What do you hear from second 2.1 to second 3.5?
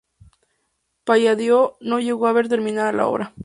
a ver terminada la obra.